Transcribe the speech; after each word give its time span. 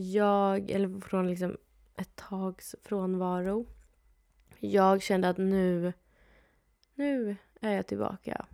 Jag, 0.00 0.70
eller 0.70 1.00
från 1.00 1.28
liksom 1.28 1.56
ett 1.96 2.16
tags 2.16 2.76
frånvaro. 2.82 3.66
Jag 4.58 5.02
kände 5.02 5.28
att 5.28 5.38
nu, 5.38 5.92
nu 6.94 7.36
är 7.60 7.72
jag 7.72 7.86
tillbaka. 7.86 8.46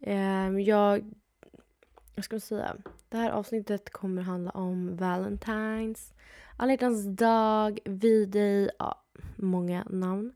Ehm, 0.00 0.60
jag, 0.60 1.14
vad 2.14 2.24
ska 2.24 2.34
man 2.34 2.40
säga? 2.40 2.76
Det 3.08 3.16
här 3.16 3.30
avsnittet 3.30 3.90
kommer 3.90 4.22
handla 4.22 4.50
om 4.50 4.90
Valentine's, 4.90 6.14
alla 6.56 6.76
dag, 7.10 7.78
V-Day, 7.84 8.70
ja, 8.78 9.02
många 9.36 9.84
namn. 9.90 10.34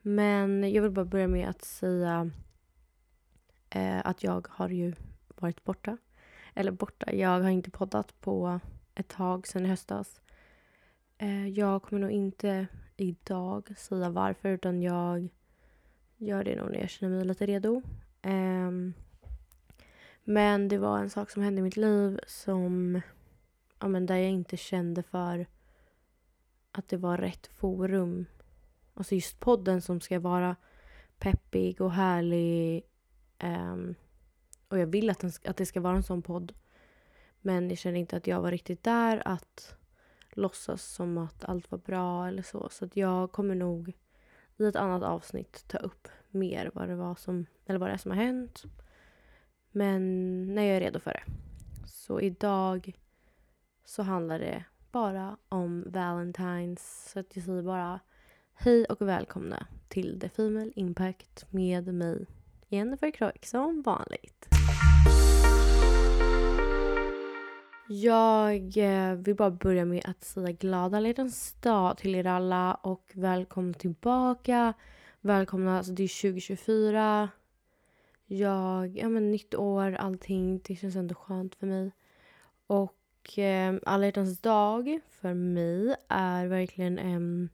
Men 0.00 0.72
jag 0.72 0.82
vill 0.82 0.90
bara 0.90 1.04
börja 1.04 1.28
med 1.28 1.48
att 1.48 1.64
säga 1.64 2.30
eh, 3.70 4.06
att 4.06 4.22
jag 4.22 4.46
har 4.50 4.68
ju 4.68 4.94
varit 5.28 5.64
borta. 5.64 5.96
Eller 6.54 6.72
borta, 6.72 7.12
jag 7.12 7.40
har 7.40 7.50
inte 7.50 7.70
poddat 7.70 8.20
på 8.20 8.60
ett 8.94 9.08
tag 9.08 9.46
sedan 9.46 9.66
i 9.66 9.68
höstas. 9.68 10.20
Eh, 11.18 11.48
jag 11.48 11.82
kommer 11.82 12.02
nog 12.02 12.10
inte 12.10 12.66
idag 12.96 13.78
säga 13.78 14.10
varför 14.10 14.48
utan 14.48 14.82
jag 14.82 15.28
gör 16.16 16.44
det 16.44 16.56
nog 16.56 16.70
när 16.70 16.80
jag 16.80 16.90
känner 16.90 17.16
mig 17.16 17.24
lite 17.24 17.46
redo. 17.46 17.82
Ehm, 18.22 18.94
men 20.24 20.68
det 20.68 20.78
var 20.78 20.98
en 20.98 21.10
sak 21.10 21.30
som 21.30 21.42
hände 21.42 21.58
i 21.58 21.62
mitt 21.62 21.76
liv 21.76 22.20
som 22.26 23.00
ja, 23.80 23.88
men 23.88 24.06
där 24.06 24.16
jag 24.16 24.30
inte 24.30 24.56
kände 24.56 25.02
för 25.02 25.46
att 26.72 26.88
det 26.88 26.96
var 26.96 27.18
rätt 27.18 27.46
forum. 27.46 28.26
Alltså 28.94 29.14
just 29.14 29.40
podden 29.40 29.82
som 29.82 30.00
ska 30.00 30.20
vara 30.20 30.56
peppig 31.18 31.80
och 31.80 31.92
härlig. 31.92 32.82
Um, 33.42 33.94
och 34.68 34.78
jag 34.78 34.86
vill 34.86 35.10
att, 35.10 35.18
den, 35.18 35.32
att 35.44 35.56
det 35.56 35.66
ska 35.66 35.80
vara 35.80 35.96
en 35.96 36.02
sån 36.02 36.22
podd. 36.22 36.52
Men 37.46 37.68
jag 37.68 37.78
kände 37.78 37.98
inte 37.98 38.16
att 38.16 38.26
jag 38.26 38.40
var 38.40 38.50
riktigt 38.50 38.82
där 38.82 39.22
att 39.28 39.76
låtsas 40.30 40.82
som 40.82 41.18
att 41.18 41.44
allt 41.44 41.70
var 41.70 41.78
bra 41.78 42.28
eller 42.28 42.42
så. 42.42 42.68
Så 42.68 42.84
att 42.84 42.96
jag 42.96 43.32
kommer 43.32 43.54
nog 43.54 43.92
i 44.56 44.64
ett 44.64 44.76
annat 44.76 45.02
avsnitt 45.02 45.64
ta 45.68 45.78
upp 45.78 46.08
mer 46.30 46.70
vad 46.74 46.88
det 46.88 46.96
var 46.96 47.14
som, 47.14 47.46
eller 47.66 47.78
vad 47.78 47.88
det 47.88 47.92
är 47.92 47.98
som 47.98 48.10
har 48.10 48.18
hänt. 48.18 48.62
Men 49.70 50.54
när 50.54 50.62
jag 50.62 50.76
är 50.76 50.80
redo 50.80 51.00
för 51.00 51.12
det. 51.12 51.22
Så 51.86 52.20
idag 52.20 52.92
så 53.84 54.02
handlar 54.02 54.38
det 54.38 54.64
bara 54.92 55.36
om 55.48 55.84
Valentine's. 55.84 57.12
Så 57.12 57.20
att 57.20 57.36
jag 57.36 57.44
säger 57.44 57.62
bara 57.62 58.00
hej 58.54 58.84
och 58.84 59.02
välkomna 59.02 59.66
till 59.88 60.20
The 60.20 60.28
Female 60.28 60.72
Impact 60.76 61.46
med 61.50 61.94
mig 61.94 62.26
Jennifer 62.68 63.10
Kroik 63.10 63.46
som 63.46 63.82
vanligt. 63.82 64.48
Jag 67.86 68.76
eh, 68.76 69.14
vill 69.14 69.34
bara 69.34 69.50
börja 69.50 69.84
med 69.84 70.04
att 70.04 70.24
säga 70.24 70.52
glada 70.52 71.00
hjärtans 71.00 71.52
dag 71.52 71.98
till 71.98 72.14
er 72.14 72.26
alla 72.26 72.74
och 72.74 73.10
välkomna 73.14 73.74
tillbaka. 73.74 74.74
Välkomna, 75.20 75.78
alltså 75.78 75.92
det 75.92 76.02
är 76.02 76.22
2024. 76.22 77.28
Jag, 78.26 78.96
ja 78.96 79.08
men 79.08 79.30
nytt 79.30 79.54
år, 79.54 79.92
allting. 79.92 80.60
Det 80.64 80.76
känns 80.76 80.96
ändå 80.96 81.14
skönt 81.14 81.54
för 81.54 81.66
mig. 81.66 81.90
Och 82.66 83.38
eh, 83.38 83.74
alla 83.86 84.04
hjärtans 84.06 84.40
dag 84.40 85.00
för 85.10 85.34
mig 85.34 85.96
är 86.08 86.46
verkligen 86.46 86.98
en... 86.98 87.48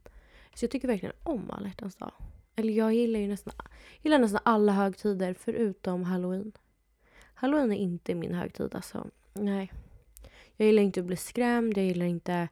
så 0.55 0.63
jag 0.63 0.71
tycker 0.71 0.87
verkligen 0.87 1.15
om 1.23 1.51
alla 1.51 1.67
hjärtans 1.67 1.95
dag. 1.95 2.13
Eller 2.55 2.73
jag 2.73 2.93
gillar 2.93 3.19
ju 3.19 3.27
nästan, 3.27 3.53
gillar 4.01 4.19
nästan 4.19 4.41
alla 4.45 4.71
högtider 4.71 5.33
förutom 5.33 6.03
halloween. 6.03 6.51
Halloween 7.33 7.71
är 7.71 7.77
inte 7.77 8.15
min 8.15 8.33
högtid 8.33 8.75
alltså. 8.75 9.07
Nej. 9.33 9.71
Jag 10.57 10.65
gillar 10.65 10.83
inte 10.83 10.99
att 10.99 11.05
bli 11.05 11.15
skrämd, 11.15 11.77
jag 11.77 11.85
gillar 11.85 12.05
inte 12.05 12.47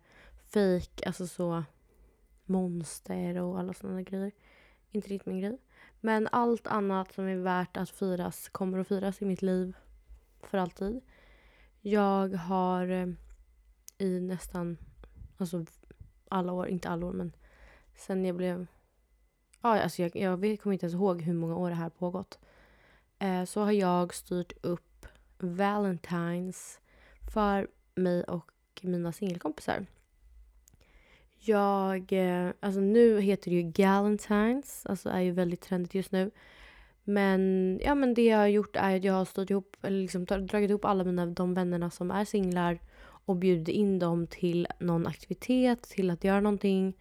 fake, 0.50 1.06
alltså 1.06 1.28
så 1.28 1.64
monster 2.46 3.42
och 3.42 3.60
alla 3.60 3.74
sådana 3.74 4.02
grejer. 4.02 4.32
Inte 4.92 5.10
riktigt 5.10 5.26
min 5.26 5.40
grej. 5.40 5.58
Men 6.00 6.28
allt 6.32 6.68
annat 6.68 7.14
som 7.14 7.28
är 7.28 7.36
värt 7.36 7.78
att 7.78 7.90
firas 7.90 8.50
kommer 8.50 8.80
att 8.80 8.88
firas 8.88 9.22
i 9.22 9.26
mitt 9.26 9.42
liv 9.42 9.76
för 10.42 10.58
alltid. 10.58 11.02
Jag 11.82 12.34
har 12.36 12.88
eh, 12.88 13.08
i 13.98 14.20
nästan, 14.20 14.78
alltså 15.38 15.66
alla 16.30 16.54
år, 16.54 16.68
inte 16.68 16.90
alla 16.90 17.06
år 17.06 17.14
men 17.14 17.32
sen 17.96 18.26
jag 18.26 18.36
blev, 18.36 18.68
ja 19.62 19.82
alltså 19.82 20.02
jag, 20.02 20.16
jag 20.16 20.40
kommer 20.40 20.74
inte 20.74 20.86
ens 20.86 20.94
ihåg 20.94 21.22
hur 21.22 21.34
många 21.34 21.56
år 21.56 21.70
det 21.70 21.76
här 21.76 21.90
pågått. 21.90 22.40
Eh, 23.20 23.46
så 23.46 23.62
har 23.62 23.72
jag 23.72 24.14
styrt 24.14 24.54
upp 24.62 25.06
Valentine's 25.40 26.80
för 27.34 27.68
mig 28.00 28.24
och 28.24 28.52
mina 28.82 29.12
singelkompisar. 29.12 29.86
Jag, 31.40 32.14
eh, 32.14 32.52
alltså 32.60 32.80
nu 32.80 33.22
heter 33.22 33.52
det 33.52 33.58
ju 33.58 33.72
Galentines, 33.72 34.86
alltså 34.86 35.10
är 35.10 35.20
ju 35.20 35.32
väldigt 35.32 35.62
trendigt 35.62 35.96
just 35.96 36.12
nu. 36.12 36.32
Men, 37.04 37.80
ja, 37.84 37.96
men 37.96 38.14
det 38.14 38.26
jag 38.26 38.38
har 38.38 38.48
gjort 38.48 38.76
är 38.76 38.98
att 38.98 39.04
jag 39.04 39.14
har 39.14 39.26
stått 39.26 39.50
ihop, 39.50 39.78
eller 39.82 40.02
liksom 40.02 40.26
dragit 40.26 40.70
ihop 40.70 40.86
alla 40.86 41.04
mina, 41.04 41.26
de 41.26 41.54
vännerna 41.54 41.90
som 41.90 42.12
är 42.12 42.26
singlar 42.26 42.80
och 43.02 43.36
bjudit 43.36 43.68
in 43.68 44.00
dem 44.00 44.28
till 44.28 44.68
någon 44.80 45.08
aktivitet, 45.08 45.84
till 45.84 46.10
att 46.10 46.24
göra 46.24 46.42
någonting. 46.42 46.98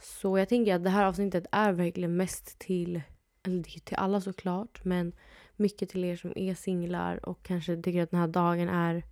Så 0.00 0.38
jag 0.38 0.48
tänker 0.48 0.74
att 0.74 0.84
det 0.84 0.90
här 0.90 1.04
avsnittet 1.04 1.46
är 1.52 1.72
verkligen 1.72 2.16
mest 2.16 2.58
till, 2.58 3.02
eller 3.42 3.62
till 3.62 3.96
alla 3.96 4.20
såklart, 4.20 4.84
men 4.84 5.12
mycket 5.56 5.88
till 5.88 6.04
er 6.04 6.16
som 6.16 6.32
är 6.36 6.54
singlar 6.54 7.28
och 7.28 7.42
kanske 7.42 7.82
tycker 7.82 8.02
att 8.02 8.10
den 8.10 8.20
här 8.20 8.28
dagen 8.28 8.68
är 8.68 9.02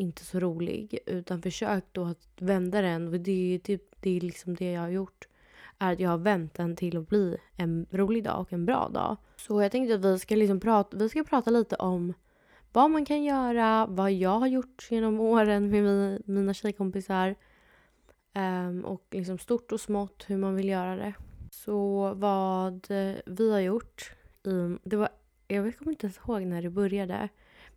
inte 0.00 0.24
så 0.24 0.40
rolig. 0.40 0.98
Utan 1.06 1.42
försök 1.42 1.84
då 1.92 2.04
att 2.04 2.28
vända 2.38 2.80
den. 2.80 3.08
Och 3.08 3.20
det 3.20 3.54
är 3.54 3.58
typ 3.58 3.82
det 4.00 4.16
är 4.16 4.20
liksom 4.20 4.54
det 4.54 4.72
jag 4.72 4.80
har 4.80 4.88
gjort. 4.88 5.28
Är 5.78 5.92
att 5.92 6.00
jag 6.00 6.10
har 6.10 6.18
vänt 6.18 6.54
den 6.54 6.76
till 6.76 6.96
att 6.96 7.08
bli 7.08 7.36
en 7.56 7.86
rolig 7.90 8.24
dag 8.24 8.40
och 8.40 8.52
en 8.52 8.66
bra 8.66 8.88
dag. 8.88 9.16
Så 9.36 9.62
jag 9.62 9.72
tänkte 9.72 9.94
att 9.94 10.04
vi 10.04 10.18
ska, 10.18 10.36
liksom 10.36 10.60
prata, 10.60 10.96
vi 10.96 11.08
ska 11.08 11.24
prata 11.24 11.50
lite 11.50 11.76
om 11.76 12.14
vad 12.72 12.90
man 12.90 13.04
kan 13.04 13.24
göra, 13.24 13.86
vad 13.86 14.12
jag 14.12 14.38
har 14.38 14.46
gjort 14.46 14.88
genom 14.90 15.20
åren 15.20 15.70
med 15.70 16.22
mina 16.28 16.54
tjejkompisar. 16.54 17.34
Um, 18.34 18.84
och 18.84 19.06
liksom 19.10 19.38
stort 19.38 19.72
och 19.72 19.80
smått 19.80 20.24
hur 20.26 20.36
man 20.36 20.54
vill 20.54 20.68
göra 20.68 20.96
det. 20.96 21.14
Så 21.50 22.14
vad 22.14 22.86
vi 23.26 23.52
har 23.52 23.60
gjort. 23.60 24.12
Um, 24.42 24.78
det 24.84 24.96
var, 24.96 25.08
jag 25.48 25.78
kommer 25.78 25.92
inte 25.92 26.06
ens 26.06 26.18
ihåg 26.18 26.42
när 26.42 26.62
det 26.62 26.70
började. 26.70 27.28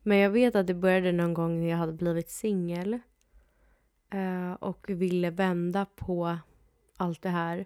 Men 0.03 0.18
jag 0.18 0.30
vet 0.30 0.56
att 0.56 0.68
det 0.68 0.74
började 0.74 1.12
någon 1.12 1.34
gång 1.34 1.59
när 1.59 1.69
jag 1.69 1.78
hade 1.78 1.94
blivit 1.94 2.30
singel. 2.30 3.00
Eh, 4.09 4.53
och 4.53 4.90
ville 4.90 5.30
vända 5.30 5.86
på 5.86 6.38
allt 6.97 7.22
det 7.22 7.30
här. 7.30 7.66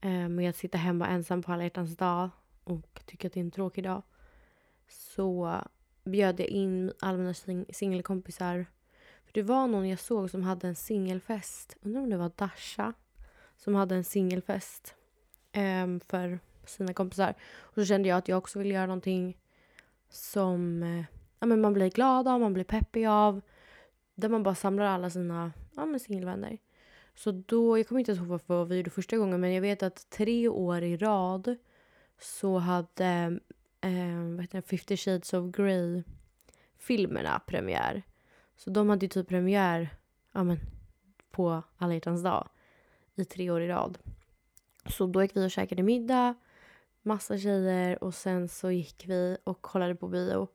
Eh, 0.00 0.28
med 0.28 0.50
att 0.50 0.56
sitta 0.56 0.78
hemma 0.78 1.06
ensam 1.06 1.42
på 1.42 1.52
alla 1.52 1.62
hjärtans 1.62 1.96
dag 1.96 2.30
och 2.64 3.00
tycka 3.06 3.26
att 3.26 3.32
det 3.32 3.40
är 3.40 3.44
en 3.44 3.50
tråkig 3.50 3.84
dag. 3.84 4.02
Så 4.88 5.60
bjöd 6.04 6.40
jag 6.40 6.48
in 6.48 6.92
alla 7.00 7.18
mina 7.18 7.34
sing 7.34 7.64
singelkompisar. 7.68 8.66
För 9.24 9.32
det 9.32 9.42
var 9.42 9.66
någon 9.66 9.88
jag 9.88 9.98
såg 9.98 10.30
som 10.30 10.42
hade 10.42 10.68
en 10.68 10.76
singelfest. 10.76 11.76
Undrar 11.80 12.00
om 12.00 12.10
det 12.10 12.16
var 12.16 12.32
Dasha. 12.36 12.92
Som 13.56 13.74
hade 13.74 13.94
en 13.94 14.04
singelfest. 14.04 14.94
Ehm, 15.52 16.00
för 16.00 16.38
sina 16.64 16.94
kompisar. 16.94 17.34
Och 17.58 17.74
så 17.74 17.84
kände 17.84 18.08
jag 18.08 18.18
att 18.18 18.28
jag 18.28 18.38
också 18.38 18.58
ville 18.58 18.74
göra 18.74 18.86
någonting 18.86 19.36
som 20.08 20.82
eh, 20.82 21.04
ja, 21.38 21.46
men 21.46 21.60
man 21.60 21.72
blir 21.72 21.90
glad 21.90 22.28
av, 22.28 22.40
man 22.40 22.52
blir 22.52 22.64
peppig 22.64 23.06
av. 23.06 23.40
Där 24.14 24.28
man 24.28 24.42
bara 24.42 24.54
samlar 24.54 24.84
alla 24.84 25.10
sina 25.10 25.52
ja, 25.76 25.98
singelvänner. 25.98 26.58
Så 27.14 27.30
då, 27.32 27.78
jag 27.78 27.88
kommer 27.88 27.98
inte 27.98 28.12
ihåg 28.12 28.40
vad 28.46 28.68
vi 28.68 28.76
gjorde 28.76 28.90
första 28.90 29.16
gången 29.16 29.40
men 29.40 29.54
jag 29.54 29.60
vet 29.60 29.82
att 29.82 30.10
tre 30.10 30.48
år 30.48 30.82
i 30.82 30.96
rad 30.96 31.56
så 32.18 32.58
hade 32.58 33.38
eh, 33.80 34.34
vad 34.36 34.40
heter 34.40 34.58
det, 34.58 34.62
50 34.62 34.96
shades 34.96 35.32
of 35.32 35.56
Grey 35.56 36.02
filmerna 36.78 37.40
premiär. 37.46 38.02
Så 38.56 38.70
de 38.70 38.88
hade 38.88 39.04
ju 39.04 39.08
typ 39.08 39.28
premiär 39.28 39.88
ja, 40.32 40.44
men, 40.44 40.58
på 41.30 41.62
alla 41.76 41.94
hjärtans 41.94 42.22
dag 42.22 42.48
i 43.14 43.24
tre 43.24 43.50
år 43.50 43.60
i 43.60 43.68
rad. 43.68 43.98
Så 44.86 45.06
då 45.06 45.22
gick 45.22 45.36
vi 45.36 45.46
och 45.46 45.50
käkade 45.50 45.82
middag, 45.82 46.34
massa 47.02 47.38
tjejer 47.38 48.04
och 48.04 48.14
sen 48.14 48.48
så 48.48 48.70
gick 48.70 49.04
vi 49.06 49.36
och 49.44 49.62
kollade 49.62 49.94
på 49.94 50.08
bio. 50.08 50.48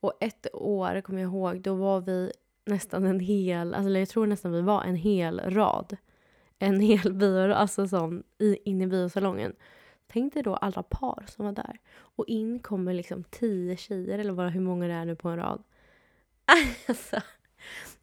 Och 0.00 0.12
ett 0.20 0.46
år, 0.52 1.00
kommer 1.00 1.22
jag 1.22 1.28
ihåg, 1.28 1.60
då 1.60 1.74
var 1.74 2.00
vi 2.00 2.32
nästan 2.64 3.06
en 3.06 3.20
hel, 3.20 3.74
alltså 3.74 3.90
jag 3.90 4.08
tror 4.08 4.26
nästan 4.26 4.52
vi 4.52 4.60
var 4.60 4.82
en 4.82 4.96
hel 4.96 5.40
rad. 5.40 5.96
En 6.58 6.80
hel 6.90 7.12
bio, 7.12 7.52
alltså 7.52 7.88
sån, 7.88 8.22
in 8.64 8.82
i 8.82 8.86
biosalongen. 8.86 9.52
Tänk 10.06 10.34
dig 10.34 10.42
då 10.42 10.54
alla 10.54 10.82
par 10.82 11.24
som 11.28 11.44
var 11.44 11.52
där. 11.52 11.78
Och 11.96 12.28
in 12.28 12.58
kommer 12.58 12.94
liksom 12.94 13.24
tio 13.24 13.76
tjejer, 13.76 14.18
eller 14.18 14.32
bara 14.32 14.48
hur 14.48 14.60
många 14.60 14.86
det 14.86 14.94
är 14.94 15.04
nu 15.04 15.16
på 15.16 15.28
en 15.28 15.36
rad. 15.36 15.62
Alltså, 16.88 17.20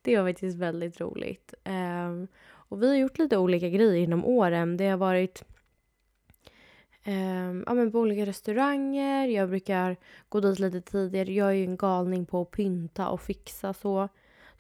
det 0.02 0.18
var 0.18 0.30
faktiskt 0.30 0.58
väldigt 0.58 1.02
roligt. 1.02 1.54
Um, 1.64 2.28
och 2.48 2.84
vi 2.84 2.88
har 2.88 2.96
gjort 2.96 3.18
lite 3.18 3.38
olika 3.38 3.70
grejer 3.70 4.04
inom 4.04 4.26
åren. 4.26 4.78
Det 4.78 4.88
har 4.88 4.98
varit 4.98 5.44
eh, 7.06 7.64
ja, 7.66 7.74
men 7.74 7.92
på 7.92 8.00
olika 8.00 8.26
restauranger. 8.26 9.28
Jag 9.28 9.50
brukar 9.50 9.98
gå 10.30 10.40
dit 10.40 10.60
lite 10.60 10.82
tidigare. 10.82 11.34
Jag 11.34 11.50
är 11.50 11.54
ju 11.54 11.64
en 11.64 11.78
galning 11.78 12.26
på 12.26 12.42
att 12.42 12.52
pynta 12.52 13.10
och 13.10 13.22
fixa 13.22 13.74
så. 13.74 14.10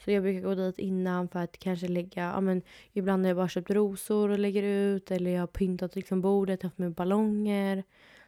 Så 0.03 0.11
jag 0.11 0.23
brukar 0.23 0.41
gå 0.41 0.55
dit 0.55 0.79
innan 0.79 1.27
för 1.27 1.39
att 1.39 1.57
kanske 1.59 1.87
lägga, 1.87 2.23
ja 2.23 2.41
men 2.41 2.61
ibland 2.93 3.23
har 3.23 3.29
jag 3.29 3.37
bara 3.37 3.47
köpt 3.47 3.71
rosor 3.71 4.29
och 4.29 4.39
lägger 4.39 4.63
ut 4.63 5.11
eller 5.11 5.31
jag 5.31 5.41
har 5.41 5.47
pyntat 5.47 5.95
liksom 5.95 6.21
bordet, 6.21 6.63
haft 6.63 6.77
med 6.77 6.91
ballonger. 6.93 7.83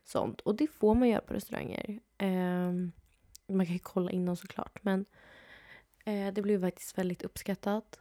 Sånt. 0.05 0.41
Och 0.41 0.55
det 0.55 0.67
får 0.67 0.95
man 0.95 1.09
göra 1.09 1.21
på 1.21 1.33
restauranger. 1.33 1.99
Eh, 2.17 2.71
man 3.47 3.65
kan 3.65 3.73
ju 3.73 3.79
kolla 3.79 4.11
innan 4.11 4.35
såklart 4.37 4.79
men 4.81 5.05
eh, 6.05 6.33
det 6.33 6.41
blev 6.41 6.61
faktiskt 6.61 6.97
väldigt 6.97 7.23
uppskattat. 7.23 7.99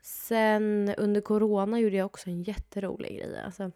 Sen 0.00 0.94
under 0.98 1.20
corona 1.20 1.80
gjorde 1.80 1.96
jag 1.96 2.06
också 2.06 2.30
en 2.30 2.42
jätterolig 2.42 3.16
grej. 3.16 3.40
Alltså, 3.44 3.70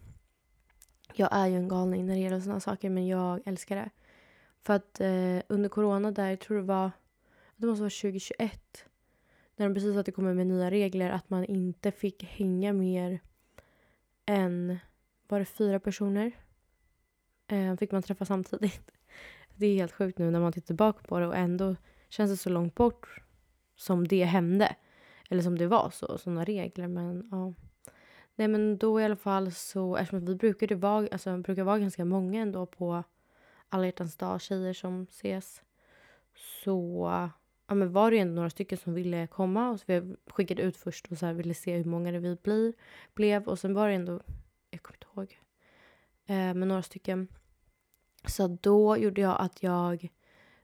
jag 1.18 1.28
är 1.32 1.46
ju 1.46 1.56
en 1.56 1.68
galning 1.68 2.06
när 2.06 2.14
det 2.14 2.20
gäller 2.20 2.40
sådana 2.40 2.60
saker 2.60 2.90
men 2.90 3.06
jag 3.06 3.40
älskar 3.44 3.76
det. 3.76 3.90
För 4.62 4.74
att 4.74 5.00
eh, 5.00 5.42
under 5.48 5.68
corona 5.68 6.10
där, 6.10 6.30
jag 6.30 6.40
tror 6.40 6.56
det 6.56 6.62
var, 6.62 6.90
det 7.56 7.66
måste 7.66 7.82
vara 7.82 7.90
2021 7.90 8.84
när 9.60 9.68
de 9.68 9.74
precis 9.74 9.94
hade 9.94 10.12
kommit 10.12 10.36
med 10.36 10.46
nya 10.46 10.70
regler 10.70 11.10
att 11.10 11.30
man 11.30 11.44
inte 11.44 11.92
fick 11.92 12.24
hänga 12.24 12.72
mer 12.72 13.20
än, 14.26 14.78
var 15.28 15.38
det 15.38 15.44
fyra 15.44 15.80
personer? 15.80 16.32
Eh, 17.46 17.76
fick 17.76 17.92
man 17.92 18.02
träffa 18.02 18.24
samtidigt. 18.24 18.90
Det 19.56 19.66
är 19.66 19.74
helt 19.74 19.92
sjukt 19.92 20.18
nu 20.18 20.30
när 20.30 20.40
man 20.40 20.52
tittar 20.52 20.66
tillbaka 20.66 21.02
på 21.02 21.18
det 21.18 21.26
och 21.26 21.36
ändå 21.36 21.76
känns 22.08 22.30
det 22.30 22.36
så 22.36 22.50
långt 22.50 22.74
bort 22.74 23.22
som 23.76 24.08
det 24.08 24.24
hände. 24.24 24.76
Eller 25.30 25.42
som 25.42 25.58
det 25.58 25.66
var 25.66 25.90
så, 25.90 26.18
sådana 26.18 26.44
regler. 26.44 26.88
Men 26.88 27.28
ja. 27.30 27.54
Nej 28.40 28.48
men 28.48 28.78
då 28.78 29.00
i 29.00 29.04
alla 29.04 29.16
fall 29.16 29.52
så, 29.52 29.96
eftersom 29.96 30.24
vi 30.24 30.34
brukade 30.34 30.74
vara, 30.74 31.08
alltså, 31.12 31.36
brukar 31.36 31.64
vara 31.64 31.78
ganska 31.78 32.04
många 32.04 32.42
ändå 32.42 32.66
på 32.66 33.04
alla 33.68 33.86
hjärtans 33.86 34.16
dag, 34.16 34.40
tjejer 34.40 34.72
som 34.72 35.02
ses. 35.02 35.62
Så 36.64 37.08
ja, 37.68 37.74
men 37.74 37.92
var 37.92 38.10
det 38.10 38.16
ju 38.16 38.22
ändå 38.22 38.34
några 38.34 38.50
stycken 38.50 38.78
som 38.78 38.94
ville 38.94 39.26
komma. 39.26 39.70
Och 39.70 39.80
så 39.80 39.84
vi 39.86 40.16
skickade 40.26 40.62
ut 40.62 40.76
först 40.76 41.12
och 41.12 41.18
så 41.18 41.26
här 41.26 41.32
ville 41.32 41.54
se 41.54 41.76
hur 41.76 41.84
många 41.84 42.12
det 42.12 42.18
vi 42.18 42.36
blir, 42.36 42.72
blev. 43.14 43.48
Och 43.48 43.58
sen 43.58 43.74
var 43.74 43.88
det 43.88 43.94
ändå, 43.94 44.20
jag 44.70 44.82
kommer 44.82 44.96
inte 44.96 45.06
ihåg, 45.14 45.38
eh, 46.26 46.54
men 46.54 46.68
några 46.68 46.82
stycken. 46.82 47.28
Så 48.26 48.48
då 48.48 48.96
gjorde 48.96 49.20
jag 49.20 49.36
att 49.40 49.62
jag 49.62 50.08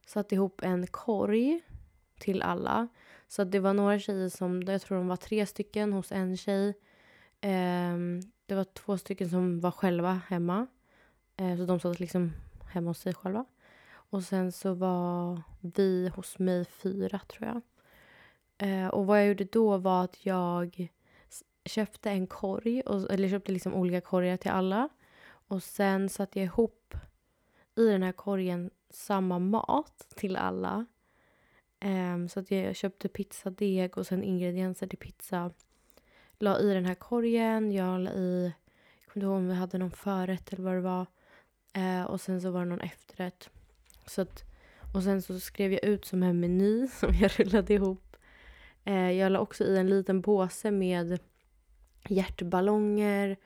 satte 0.07 0.35
ihop 0.35 0.63
en 0.63 0.87
korg 0.87 1.61
till 2.19 2.43
alla. 2.43 2.89
Så 3.29 3.45
det 3.45 3.61
var 3.61 3.75
några 3.75 3.99
tjejer 3.99 4.29
som, 4.29 4.63
jag 4.63 4.83
tror 4.83 4.99
de 4.99 5.09
var 5.09 5.17
tre 5.17 5.47
stycken 5.47 5.93
hos 5.93 6.13
en 6.13 6.37
tjej. 6.37 6.75
Eh, 7.47 7.97
det 8.47 8.55
var 8.55 8.65
två 8.65 8.99
stycken 8.99 9.31
som 9.31 9.61
var 9.61 9.71
själva 9.71 10.21
hemma. 10.29 10.67
Eh, 11.37 11.57
så 11.57 11.65
de 11.65 11.81
satt 11.81 12.01
liksom 12.01 12.33
hemma 12.73 12.91
hos 12.91 12.99
sig 12.99 13.15
själva. 13.15 13.45
Och 13.89 14.23
sen 14.23 14.53
så 14.53 14.75
var 14.75 15.43
vi 15.61 16.09
hos 16.09 16.39
mig 16.39 16.65
fyra, 16.65 17.21
tror 17.29 17.49
jag. 17.49 17.61
Eh, 18.59 18.89
och 18.89 19.07
vad 19.07 19.21
jag 19.21 19.29
gjorde 19.29 19.45
då 19.45 19.79
var 19.79 20.05
att 20.05 20.27
jag 20.27 20.89
köpte 21.65 22.11
en 22.11 22.27
korg, 22.27 22.81
och, 22.81 23.11
eller 23.11 23.29
köpte 23.29 23.53
liksom 23.53 23.75
olika 23.75 24.01
korgar 24.01 24.37
till 24.37 24.51
alla. 24.51 24.89
Och 25.27 25.63
sen 25.63 26.09
satte 26.09 26.39
jag 26.39 26.45
ihop 26.45 26.95
i 27.77 27.87
den 27.87 28.03
här 28.03 28.13
korgen 28.13 28.71
samma 28.91 29.39
mat 29.39 30.07
till 30.17 30.37
alla. 30.37 30.87
Um, 31.85 32.29
så 32.29 32.41
att 32.41 32.51
jag 32.51 32.77
köpte 32.77 33.09
pizzadeg 33.09 33.99
och 33.99 34.07
sen 34.07 34.23
ingredienser 34.23 34.87
till 34.87 34.99
pizza. 34.99 35.51
La 36.39 36.61
i 36.61 36.75
den 36.75 36.85
här 36.85 36.95
korgen. 36.95 37.73
Jag 37.73 38.01
la 38.01 38.11
i, 38.11 38.53
jag 39.01 39.13
kommer 39.13 39.17
inte 39.17 39.27
ihåg 39.27 39.37
om 39.37 39.49
vi 39.49 39.55
hade 39.55 39.79
någon 39.79 39.91
förrätt 39.91 40.53
eller 40.53 40.63
vad 40.63 40.75
det 40.75 40.81
var. 40.81 41.07
Eh, 41.73 42.05
och 42.05 42.21
sen 42.21 42.41
så 42.41 42.51
var 42.51 42.61
det 42.61 42.67
någon 42.67 42.81
efterrätt. 42.81 43.51
Så 44.07 44.23
att, 44.23 44.45
och 44.95 45.03
sen 45.03 45.23
så 45.23 45.41
skrev 45.41 45.73
jag 45.73 45.85
ut 45.85 46.05
som 46.05 46.23
en 46.23 46.41
meny 46.41 46.89
som 47.01 47.15
jag 47.15 47.41
rullade 47.41 47.75
ihop. 47.75 48.17
Eh, 48.85 49.11
jag 49.11 49.33
la 49.33 49.39
också 49.39 49.65
i 49.65 49.79
en 49.79 49.91
liten 49.91 50.23
påse 50.23 50.71
med 50.71 51.19
hjärtballonger 52.09 53.37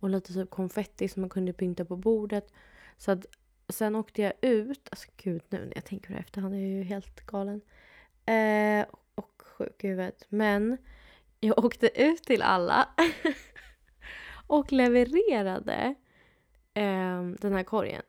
och 0.00 0.10
lite 0.10 0.32
typ 0.32 0.50
konfetti 0.50 1.08
som 1.08 1.20
man 1.20 1.30
kunde 1.30 1.52
pynta 1.52 1.84
på 1.84 1.96
bordet. 1.96 2.52
Så 2.98 3.10
att 3.10 3.26
sen 3.68 3.96
åkte 3.96 4.22
jag 4.22 4.32
ut, 4.40 4.88
alltså 4.90 5.08
gud 5.16 5.42
nu 5.48 5.58
när 5.58 5.74
jag 5.74 5.84
tänker 5.84 6.06
på 6.06 6.12
det 6.12 6.18
efterhand 6.18 6.54
är 6.54 6.58
jag 6.58 6.68
ju 6.68 6.82
helt 6.82 7.26
galen. 7.26 7.60
Eh, 8.26 8.86
och 9.14 9.42
sjuk 9.42 9.84
i 9.84 9.88
huvudet. 9.88 10.26
Men 10.28 10.76
jag 11.40 11.64
åkte 11.64 12.02
ut 12.02 12.22
till 12.22 12.42
alla 12.42 12.88
och 14.46 14.72
levererade 14.72 15.94
eh, 16.74 17.22
den 17.22 17.52
här 17.52 17.62
korgen 17.62 18.02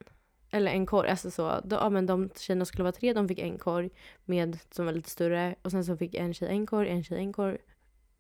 eller 0.52 0.72
en 0.72 0.86
korg, 0.86 1.10
alltså 1.10 1.32
så. 1.32 1.60
Då, 1.64 1.76
ja, 1.76 1.90
men 1.90 2.06
de 2.06 2.30
tjejerna 2.36 2.66
skulle 2.66 2.84
vara 2.84 2.92
tre, 2.92 3.14
de 3.14 3.28
fick 3.28 3.40
en 3.40 3.58
korg 3.58 3.90
med, 4.26 4.60
som 4.72 4.86
var 4.86 4.94
lite 4.94 5.10
större. 5.10 5.56
Och 5.62 5.72
sen 5.72 5.86
så 5.86 5.98
fick 5.98 6.16
en 6.16 6.34
tjej 6.34 6.50
en 6.50 6.66
korg, 6.66 6.90
en 6.90 7.04
tjej 7.04 7.18
en 7.18 7.34
korg, 7.34 7.58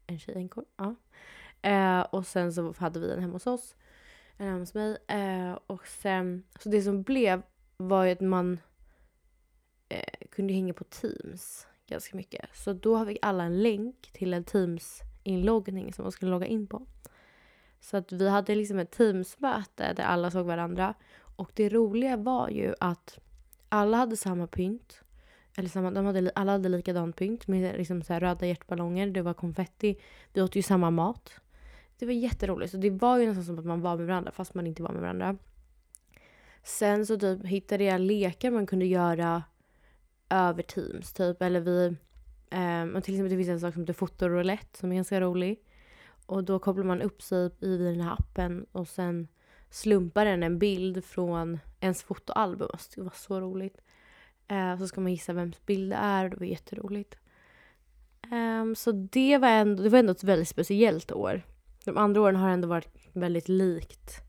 en 0.07 0.19
tjej 0.19 0.35
en 0.35 0.49
korg, 0.49 0.65
ja. 0.77 0.95
Eh, 1.61 2.01
och 2.01 2.27
sen 2.27 2.53
så 2.53 2.73
hade 2.77 2.99
vi 2.99 3.07
den 3.07 3.19
hemma 3.19 3.33
hos 3.33 3.47
oss, 3.47 3.75
eller 4.37 4.49
hemma 4.49 4.59
hos 4.59 4.73
mig. 4.73 4.97
Eh, 5.07 5.59
och 5.67 5.87
sen, 5.87 6.43
så 6.59 6.69
det 6.69 6.81
som 6.81 7.03
blev 7.03 7.41
var 7.77 8.05
ju 8.05 8.11
att 8.11 8.21
man 8.21 8.59
eh, 9.89 10.27
kunde 10.31 10.53
hänga 10.53 10.73
på 10.73 10.83
Teams 10.83 11.67
ganska 11.91 12.17
mycket. 12.17 12.45
Så 12.53 12.73
då 12.73 13.05
fick 13.05 13.17
alla 13.21 13.43
en 13.43 13.63
länk 13.63 14.09
till 14.13 14.33
en 14.33 14.43
Teams-inloggning 14.43 15.93
som 15.93 16.03
man 16.03 16.11
skulle 16.11 16.31
logga 16.31 16.45
in 16.45 16.67
på. 16.67 16.85
Så 17.79 17.97
att 17.97 18.11
vi 18.11 18.29
hade 18.29 18.55
liksom 18.55 18.79
ett 18.79 18.91
Teams-möte 18.91 19.93
där 19.93 20.03
alla 20.03 20.31
såg 20.31 20.45
varandra 20.45 20.93
och 21.35 21.51
det 21.53 21.69
roliga 21.69 22.17
var 22.17 22.49
ju 22.49 22.73
att 22.79 23.19
alla 23.69 23.97
hade 23.97 24.17
samma 24.17 24.47
pynt. 24.47 25.01
Eller 25.57 25.69
samma, 25.69 25.91
de 25.91 26.05
hade, 26.05 26.31
alla 26.35 26.51
hade 26.51 26.69
likadant 26.69 27.15
pynt 27.15 27.47
med 27.47 27.77
liksom 27.77 28.01
så 28.01 28.13
röda 28.13 28.45
hjärtballonger. 28.45 29.07
Det 29.07 29.21
var 29.21 29.33
konfetti. 29.33 29.97
Vi 30.33 30.41
åt 30.41 30.55
ju 30.55 30.61
samma 30.61 30.91
mat. 30.91 31.31
Det 31.99 32.05
var 32.05 32.13
jätteroligt. 32.13 32.71
Så 32.71 32.77
det 32.77 32.89
var 32.89 33.17
ju 33.17 33.27
nästan 33.27 33.43
som 33.43 33.59
att 33.59 33.65
man 33.65 33.81
var 33.81 33.97
med 33.97 34.07
varandra 34.07 34.31
fast 34.31 34.53
man 34.53 34.67
inte 34.67 34.83
var 34.83 34.91
med 34.91 35.01
varandra. 35.01 35.37
Sen 36.63 37.05
så 37.05 37.19
typ 37.19 37.45
hittade 37.45 37.83
jag 37.83 38.01
lekar 38.01 38.51
man 38.51 38.67
kunde 38.67 38.85
göra 38.85 39.43
över 40.31 40.63
Teams. 40.63 41.13
Typ. 41.13 41.41
Eller 41.41 41.59
vi... 41.59 41.95
Um, 42.51 43.01
till 43.01 43.13
exempel 43.13 43.29
det 43.29 43.37
finns 43.37 43.49
en 43.49 43.59
sak 43.59 43.73
som 43.73 43.81
heter 43.81 43.93
fotorulett 43.93 44.75
som 44.75 44.91
är 44.91 44.95
ganska 44.95 45.21
rolig. 45.21 45.59
Och 46.25 46.43
då 46.43 46.59
kopplar 46.59 46.83
man 46.83 47.01
upp 47.01 47.21
sig 47.21 47.51
i 47.59 47.77
den 47.77 48.01
här 48.01 48.13
appen 48.13 48.65
och 48.71 48.87
sen 48.87 49.27
slumpar 49.69 50.25
den 50.25 50.43
en 50.43 50.59
bild 50.59 51.05
från 51.05 51.59
ens 51.79 52.03
fotoalbum. 52.03 52.69
Alltså, 52.73 52.89
det 52.95 53.01
var 53.01 53.13
så 53.15 53.39
roligt. 53.39 53.81
Uh, 54.51 54.77
så 54.77 54.87
ska 54.87 55.01
man 55.01 55.11
gissa 55.11 55.33
vems 55.33 55.65
bild 55.65 55.91
det 55.91 55.95
är 55.95 56.23
och 56.23 56.29
det 56.29 56.39
var 56.39 56.45
jätteroligt. 56.45 57.17
Um, 58.31 58.75
så 58.75 58.91
det 58.91 59.37
var, 59.37 59.47
ändå, 59.47 59.83
det 59.83 59.89
var 59.89 59.99
ändå 59.99 60.11
ett 60.11 60.23
väldigt 60.23 60.47
speciellt 60.47 61.11
år. 61.11 61.41
De 61.85 61.97
andra 61.97 62.21
åren 62.21 62.35
har 62.35 62.49
ändå 62.49 62.67
varit 62.67 63.09
väldigt 63.13 63.49
likt. 63.49 64.21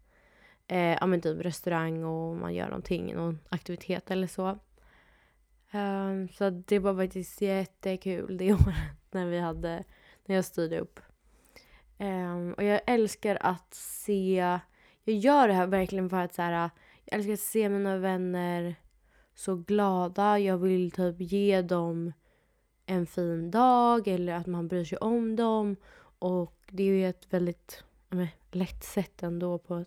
Eh, 0.67 0.97
ja 1.01 1.07
men 1.07 1.21
typ 1.21 1.41
restaurang 1.41 2.05
och 2.05 2.37
man 2.37 2.55
gör 2.55 2.67
någonting, 2.67 3.15
någon 3.15 3.39
aktivitet 3.49 4.11
eller 4.11 4.27
så. 4.27 4.59
Um, 5.75 6.29
så 6.29 6.51
det 6.51 6.79
var 6.79 6.97
faktiskt 6.97 7.41
jättekul 7.41 8.37
det 8.37 8.53
året 8.53 8.97
när 9.11 9.27
vi 9.27 9.39
hade, 9.39 9.85
när 10.27 10.37
jag 10.37 10.45
styrde 10.45 10.81
upp. 10.81 11.01
Um, 11.99 12.53
och 12.53 12.65
jag 12.65 12.81
älskar 12.87 13.39
att 13.41 13.75
se 13.75 14.59
jag 15.05 15.17
gör 15.17 15.49
det 15.49 15.55
här 15.55 15.67
verkligen 15.67 16.11
för 16.11 16.17
att 16.17 16.35
så 16.35 16.43
här, 16.43 16.71
jag 17.05 17.19
älskar 17.19 17.33
att 17.33 17.41
se 17.41 17.69
mina 17.69 17.99
vänner 17.99 18.75
så 19.35 19.57
glada. 19.57 20.39
Jag 20.39 20.59
vill 20.59 20.91
typ 20.91 21.17
ge 21.19 21.63
dem 21.63 22.13
en 22.87 23.07
fin 23.07 23.51
dag 23.51 24.09
eller 24.09 24.33
att 24.35 24.47
man 24.47 24.69
bryr 24.69 24.85
sig 24.85 24.99
om 24.99 25.37
dem. 25.37 25.77
Och 26.19 26.55
det 26.71 26.83
är 26.83 26.87
ju 26.87 27.09
ett 27.09 27.33
väldigt 27.33 27.85
men, 28.09 28.29
lätt 28.51 28.85
sätt 28.85 29.23
ändå 29.23 29.59
på, 29.59 29.85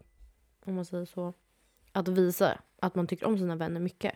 om 0.65 0.75
man 0.75 0.85
säger 0.85 1.05
så, 1.05 1.33
att 1.91 2.07
visa 2.07 2.57
att 2.79 2.95
man 2.95 3.07
tycker 3.07 3.25
om 3.27 3.37
sina 3.37 3.55
vänner 3.55 3.79
mycket. 3.79 4.15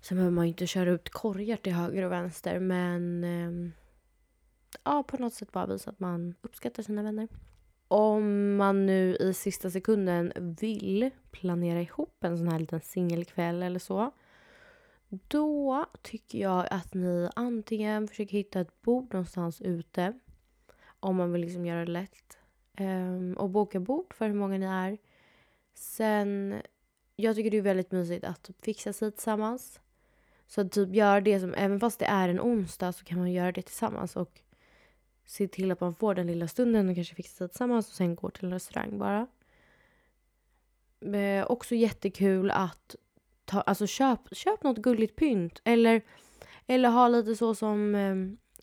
Sen 0.00 0.16
behöver 0.16 0.34
man 0.34 0.44
ju 0.44 0.48
inte 0.48 0.66
köra 0.66 0.90
ut 0.90 1.10
korgar 1.10 1.56
till 1.56 1.72
höger 1.72 2.02
och 2.02 2.12
vänster 2.12 2.60
men 2.60 3.24
eh, 3.24 3.70
ja, 4.84 5.02
på 5.02 5.16
något 5.16 5.34
sätt 5.34 5.52
bara 5.52 5.66
visa 5.66 5.90
att 5.90 6.00
man 6.00 6.34
uppskattar 6.42 6.82
sina 6.82 7.02
vänner 7.02 7.28
om 7.88 8.56
man 8.56 8.86
nu 8.86 9.16
i 9.16 9.34
sista 9.34 9.70
sekunden 9.70 10.32
vill 10.60 11.10
planera 11.30 11.80
ihop 11.82 12.24
en 12.24 12.38
sån 12.38 12.48
här 12.48 12.58
liten 12.58 12.80
singelkväll 12.80 13.62
eller 13.62 13.78
så. 13.78 14.10
Då 15.08 15.86
tycker 16.02 16.38
jag 16.38 16.66
att 16.70 16.94
ni 16.94 17.28
antingen 17.36 18.08
försöker 18.08 18.32
hitta 18.32 18.60
ett 18.60 18.82
bord 18.82 19.12
någonstans 19.12 19.60
ute. 19.60 20.18
Om 21.00 21.16
man 21.16 21.32
vill 21.32 21.40
liksom 21.40 21.66
göra 21.66 21.84
det 21.84 21.90
lätt. 21.90 22.38
Ehm, 22.76 23.34
och 23.38 23.50
boka 23.50 23.80
bord 23.80 24.14
för 24.14 24.26
hur 24.26 24.34
många 24.34 24.58
ni 24.58 24.66
är. 24.66 24.98
Sen, 25.74 26.62
jag 27.16 27.36
tycker 27.36 27.50
det 27.50 27.56
är 27.56 27.62
väldigt 27.62 27.92
mysigt 27.92 28.24
att 28.24 28.50
fixa 28.62 28.92
sig 28.92 29.12
tillsammans. 29.12 29.80
Så 30.48 30.60
att 30.60 30.72
typ 30.72 30.94
göra 30.94 31.20
det 31.20 31.40
som, 31.40 31.54
även 31.54 31.80
fast 31.80 31.98
det 31.98 32.06
är 32.06 32.28
en 32.28 32.40
onsdag 32.40 32.92
så 32.92 33.04
kan 33.04 33.18
man 33.18 33.32
göra 33.32 33.52
det 33.52 33.62
tillsammans. 33.62 34.16
Och 34.16 34.40
se 35.26 35.48
till 35.48 35.72
att 35.72 35.80
man 35.80 35.94
får 35.94 36.14
den 36.14 36.26
lilla 36.26 36.48
stunden 36.48 36.88
och 36.88 36.94
kanske 36.94 37.14
fixa 37.14 37.36
sig 37.36 37.48
tillsammans 37.48 37.88
och 37.88 37.94
sen 37.94 38.14
går 38.14 38.30
till 38.30 38.44
en 38.44 38.52
restaurang 38.52 38.98
bara. 38.98 39.26
Eh, 41.14 41.46
också 41.46 41.74
jättekul 41.74 42.50
att 42.50 42.96
ta, 43.44 43.60
alltså 43.60 43.86
köp, 43.86 44.20
köp 44.32 44.62
något 44.62 44.78
gulligt 44.78 45.16
pynt. 45.16 45.60
Eller, 45.64 46.02
eller 46.66 46.88
ha 46.88 47.08
lite 47.08 47.34
så 47.34 47.54
som 47.54 47.94
eh, 47.94 48.14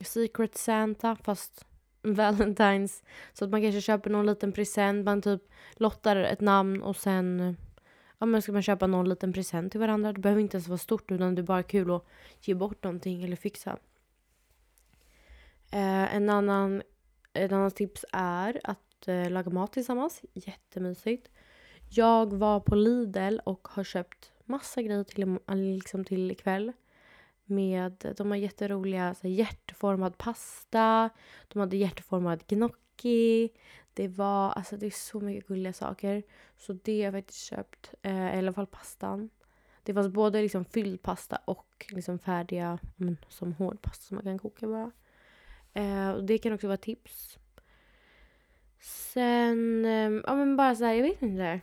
Secret 0.06 0.58
Santa 0.58 1.15
fast 1.15 1.65
Valentine's. 2.04 3.04
Så 3.34 3.46
att 3.46 3.51
man 3.51 3.62
kanske 3.62 3.82
köper 3.82 4.10
någon 4.10 4.25
liten 4.25 4.51
present. 4.51 5.06
Man 5.06 5.22
typ 5.22 5.42
lottar 5.74 6.15
ett 6.15 6.42
namn 6.42 6.82
och 6.82 6.96
sen 6.96 7.58
ja, 8.25 8.29
men 8.29 8.41
ska 8.41 8.51
man 8.51 8.62
köpa 8.62 8.88
någon 8.88 9.10
liten 9.10 9.34
present 9.34 9.72
till 9.72 9.79
varandra. 9.79 10.13
Det 10.13 10.20
behöver 10.20 10.41
inte 10.41 10.58
ens 10.58 10.67
vara 10.67 10.77
stort 10.77 11.12
utan 11.12 11.36
det 11.36 11.41
är 11.41 11.44
bara 11.44 11.63
kul 11.63 11.91
att 11.91 12.05
ge 12.41 12.53
bort 12.53 12.84
någonting 12.84 13.24
eller 13.24 13.36
fixa. 13.36 13.77
Eh, 15.72 16.15
en 16.15 16.29
annan, 16.29 16.82
ett 17.34 17.51
annat 17.51 17.75
tips 17.75 18.05
är 18.12 18.62
att 18.63 19.08
eh, 19.08 19.29
laga 19.29 19.51
mat 19.51 19.74
tillsammans. 19.74 20.22
Jättemysigt. 20.34 21.29
Jag 21.89 22.34
var 22.34 22.60
på 22.60 22.75
Lidl 22.75 23.39
och 23.44 23.67
har 23.67 23.84
köpt 23.84 24.32
massa 24.46 24.82
grejer 24.82 25.03
till, 25.03 25.38
liksom 25.75 26.05
till 26.05 26.32
ikväll. 26.32 26.72
Med, 27.46 28.13
de 28.17 28.32
har 28.32 28.38
jätteroliga 28.38 29.13
så 29.13 29.27
här, 29.27 29.36
hjärtformad 29.36 30.17
pasta. 30.17 31.10
De 31.48 31.60
hade 31.60 31.77
hjärtformad 31.77 32.48
gnocchi. 32.48 33.50
Det 33.96 34.08
var 34.08 34.52
alltså 34.52 34.78
det 34.78 34.86
är 34.86 34.92
så 34.92 35.20
mycket 35.20 35.48
gulliga 35.48 35.74
saker. 35.74 36.24
Så 36.58 36.74
det 36.74 36.98
har 36.98 37.06
jag 37.06 37.14
faktiskt 37.14 37.40
köpt. 37.40 37.94
Eh, 38.02 38.36
I 38.36 38.38
alla 38.38 38.54
fall 38.54 38.68
pastan. 38.68 39.30
Det 39.84 39.94
fanns 39.94 40.08
både 40.08 40.42
liksom 40.42 40.66
fylld 40.66 41.02
pasta 41.02 41.40
och 41.46 41.86
liksom 41.90 42.20
färdiga 42.20 42.80
men, 42.96 43.18
som 43.30 43.54
hård 43.54 43.82
pasta 43.82 44.04
som 44.04 44.16
man 44.16 44.24
kan 44.24 44.40
koka 44.40 44.68
bara. 44.68 44.92
Eh, 45.74 46.10
och 46.10 46.24
det 46.24 46.38
kan 46.38 46.54
också 46.54 46.68
vara 46.68 46.78
tips. 46.78 47.38
Sen, 48.80 49.86
eh, 49.86 50.22
ja 50.25 50.36
men 50.36 50.56
bara 50.56 50.75
så 50.75 50.86
här, 50.86 50.94
jag 50.94 51.04
vet 51.04 51.22
inte. 51.22 51.62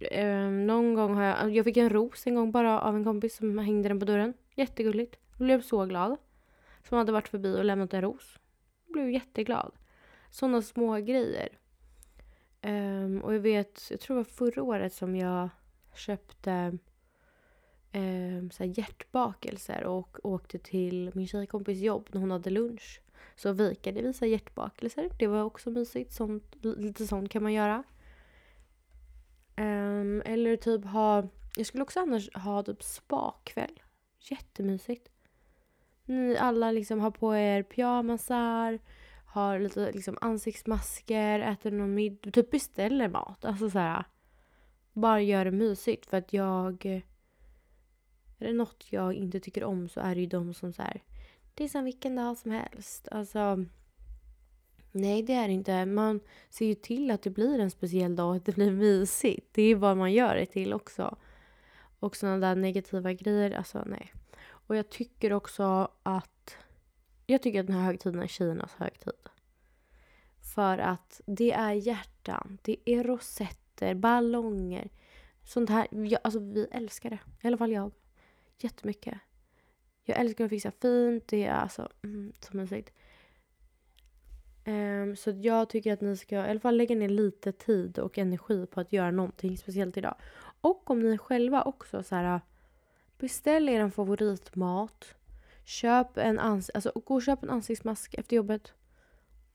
Eh, 0.00 0.48
någon 0.48 0.94
gång 0.94 1.14
har 1.14 1.22
jag, 1.22 1.36
alltså, 1.36 1.50
jag 1.50 1.64
fick 1.64 1.76
en 1.76 1.90
ros 1.90 2.26
en 2.26 2.34
gång 2.34 2.52
bara 2.52 2.80
av 2.80 2.96
en 2.96 3.04
kompis 3.04 3.36
som 3.36 3.58
hängde 3.58 3.88
den 3.88 4.00
på 4.00 4.06
dörren. 4.06 4.34
Jättegulligt. 4.54 5.16
Jag 5.38 5.46
blev 5.46 5.62
så 5.62 5.84
glad. 5.86 6.16
Som 6.88 6.98
hade 6.98 7.12
varit 7.12 7.28
förbi 7.28 7.58
och 7.58 7.64
lämnat 7.64 7.94
en 7.94 8.02
ros. 8.02 8.38
Jag 8.86 8.92
blev 8.92 9.10
jätteglad. 9.10 9.72
Sådana 10.32 10.62
små 10.62 10.96
grejer. 10.96 11.48
Um, 12.62 13.20
och 13.24 13.34
jag 13.34 13.40
vet, 13.40 13.90
jag 13.90 14.00
tror 14.00 14.16
det 14.16 14.18
var 14.18 14.24
förra 14.24 14.62
året 14.62 14.94
som 14.94 15.16
jag 15.16 15.48
köpte 15.94 16.78
um, 17.92 18.50
så 18.50 18.64
hjärtbakelser 18.64 19.84
och 19.84 20.18
åkte 20.22 20.58
till 20.58 21.10
min 21.14 21.26
tjejkompis 21.26 21.78
jobb 21.78 22.08
när 22.12 22.20
hon 22.20 22.30
hade 22.30 22.50
lunch. 22.50 23.00
Så 23.36 23.52
vikade 23.52 24.02
vi 24.02 24.12
så 24.12 24.26
hjärtbakelser. 24.26 25.10
Det 25.18 25.26
var 25.26 25.42
också 25.42 25.70
mysigt. 25.70 26.12
Sånt, 26.12 26.54
lite 26.62 27.06
sånt 27.06 27.30
kan 27.30 27.42
man 27.42 27.52
göra. 27.52 27.82
Um, 29.56 30.22
eller 30.24 30.56
typ 30.56 30.84
ha... 30.84 31.28
Jag 31.56 31.66
skulle 31.66 31.82
också 31.82 32.00
annars 32.00 32.34
ha 32.34 32.62
typ 32.62 32.82
spakväll. 32.82 33.80
Jättemysigt. 34.30 35.08
Ni 36.04 36.36
alla 36.36 36.72
liksom 36.72 37.00
har 37.00 37.10
på 37.10 37.36
er 37.36 37.62
pyjamasar, 37.62 38.78
har 39.32 39.58
lite 39.58 39.92
liksom 39.92 40.18
ansiktsmasker, 40.20 41.40
äter 41.40 41.70
någon 41.70 41.94
middag, 41.94 42.30
typ 42.30 42.50
beställer 42.50 43.08
mat. 43.08 43.44
Alltså 43.44 43.70
så 43.70 43.78
här, 43.78 44.04
bara 44.92 45.20
gör 45.20 45.44
det 45.44 45.50
mysigt 45.50 46.06
för 46.06 46.16
att 46.16 46.32
jag... 46.32 46.84
Är 48.38 48.46
det 48.46 48.52
något 48.52 48.86
jag 48.90 49.14
inte 49.14 49.40
tycker 49.40 49.64
om 49.64 49.88
så 49.88 50.00
är 50.00 50.14
det 50.14 50.20
ju 50.20 50.26
de 50.26 50.54
som 50.54 50.72
så 50.72 50.82
här, 50.82 51.02
det 51.54 51.64
är 51.64 51.68
som 51.68 51.84
vilken 51.84 52.16
dag 52.16 52.36
som 52.36 52.50
helst. 52.50 53.08
Alltså, 53.10 53.64
nej 54.92 55.22
det 55.22 55.34
är 55.34 55.48
det 55.48 55.54
inte. 55.54 55.86
Man 55.86 56.20
ser 56.50 56.66
ju 56.66 56.74
till 56.74 57.10
att 57.10 57.22
det 57.22 57.30
blir 57.30 57.58
en 57.58 57.70
speciell 57.70 58.16
dag, 58.16 58.36
att 58.36 58.44
det 58.44 58.54
blir 58.54 58.70
mysigt. 58.70 59.48
Det 59.52 59.62
är 59.62 59.66
ju 59.66 59.74
vad 59.74 59.96
man 59.96 60.12
gör 60.12 60.34
det 60.34 60.46
till 60.46 60.72
också. 60.72 61.16
Och 61.98 62.16
sådana 62.16 62.38
där 62.38 62.56
negativa 62.56 63.12
grejer, 63.12 63.50
alltså 63.50 63.82
nej. 63.86 64.12
Och 64.44 64.76
jag 64.76 64.88
tycker 64.88 65.32
också 65.32 65.88
att 66.02 66.56
jag 67.32 67.42
tycker 67.42 67.60
att 67.60 67.66
den 67.66 67.76
här 67.76 67.84
högtiden 67.84 68.22
är 68.22 68.26
tjejernas 68.26 68.74
högtid. 68.74 69.12
För 70.54 70.78
att 70.78 71.20
det 71.26 71.52
är 71.52 71.72
hjärtan, 71.72 72.58
det 72.62 72.76
är 72.84 73.04
rosetter, 73.04 73.94
ballonger. 73.94 74.88
Sånt 75.44 75.70
här. 75.70 75.86
Jag, 75.90 76.20
alltså 76.24 76.40
vi 76.40 76.68
älskar 76.70 77.10
det. 77.10 77.18
I 77.42 77.46
alla 77.46 77.56
fall 77.56 77.72
jag. 77.72 77.92
Jättemycket. 78.58 79.18
Jag 80.04 80.18
älskar 80.18 80.44
att 80.44 80.50
fixa 80.50 80.70
fint. 80.70 81.28
Det 81.28 81.44
är 81.44 81.54
alltså 81.54 81.88
mm, 82.02 82.32
så 82.40 82.56
mysigt. 82.56 82.92
Um, 84.64 85.16
så 85.16 85.30
jag 85.30 85.68
tycker 85.68 85.92
att 85.92 86.00
ni 86.00 86.16
ska 86.16 86.34
i 86.34 86.50
alla 86.50 86.60
fall 86.60 86.76
lägga 86.76 86.96
ner 86.96 87.08
lite 87.08 87.52
tid 87.52 87.98
och 87.98 88.18
energi 88.18 88.66
på 88.66 88.80
att 88.80 88.92
göra 88.92 89.10
någonting 89.10 89.56
speciellt 89.56 89.96
idag. 89.96 90.14
Och 90.60 90.90
om 90.90 91.00
ni 91.00 91.18
själva 91.18 91.62
också 91.62 92.02
så 92.02 92.14
här 92.14 92.40
beställ 93.18 93.68
er 93.68 93.80
en 93.80 93.90
favoritmat. 93.90 95.14
Köp 95.64 96.18
en, 96.18 96.38
ans 96.38 96.70
alltså, 96.74 96.92
gå 97.04 97.14
och 97.14 97.22
köp 97.22 97.42
en 97.42 97.50
ansiktsmask 97.50 98.14
efter 98.14 98.36
jobbet. 98.36 98.72